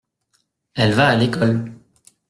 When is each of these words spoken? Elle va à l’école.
Elle 0.73 0.93
va 0.95 1.09
à 1.09 1.15
l’école. 1.15 1.71